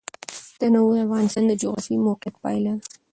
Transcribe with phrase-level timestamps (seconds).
[0.59, 2.85] تنوع د افغانستان د جغرافیایي موقیعت پایله ده.